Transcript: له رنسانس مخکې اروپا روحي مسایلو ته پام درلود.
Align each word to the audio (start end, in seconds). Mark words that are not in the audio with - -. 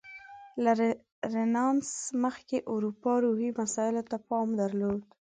له 0.63 0.71
رنسانس 1.33 1.89
مخکې 2.23 2.57
اروپا 2.73 3.13
روحي 3.23 3.49
مسایلو 3.59 4.03
ته 4.09 4.17
پام 4.27 4.47
درلود. 4.61 5.01